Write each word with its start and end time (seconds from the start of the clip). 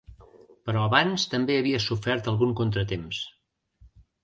Però 0.69 0.85
abans 0.85 1.25
també 1.35 1.59
havia 1.59 1.83
sofert 1.85 2.31
algun 2.33 2.57
contratemps. 2.63 3.23